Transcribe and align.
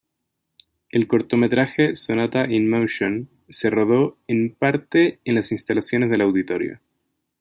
El 0.89 1.05
cortometraje 1.07 1.93
Sonata 1.93 2.47
in 2.51 2.67
Motion 2.67 3.29
se 3.49 3.69
rodó 3.69 4.17
en 4.25 4.55
parte 4.55 5.19
en 5.25 5.35
las 5.35 5.51
instalaciones 5.51 6.09
del 6.09 6.21
Auditorio. 6.21 6.79